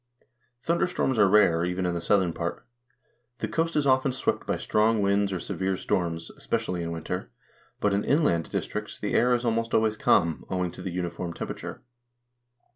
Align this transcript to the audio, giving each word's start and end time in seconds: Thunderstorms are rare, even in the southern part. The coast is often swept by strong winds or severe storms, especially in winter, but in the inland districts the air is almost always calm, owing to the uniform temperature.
Thunderstorms 0.63 1.19
are 1.19 1.29
rare, 1.29 1.63
even 1.63 1.85
in 1.85 1.93
the 1.93 2.01
southern 2.01 2.33
part. 2.33 2.65
The 3.37 3.47
coast 3.47 3.75
is 3.75 3.85
often 3.85 4.11
swept 4.11 4.47
by 4.47 4.57
strong 4.57 5.03
winds 5.03 5.31
or 5.31 5.39
severe 5.39 5.77
storms, 5.77 6.31
especially 6.31 6.81
in 6.81 6.89
winter, 6.91 7.29
but 7.79 7.93
in 7.93 8.01
the 8.01 8.07
inland 8.07 8.49
districts 8.49 8.99
the 8.99 9.13
air 9.13 9.35
is 9.35 9.45
almost 9.45 9.75
always 9.75 9.97
calm, 9.97 10.43
owing 10.49 10.71
to 10.71 10.81
the 10.81 10.89
uniform 10.89 11.33
temperature. 11.33 11.83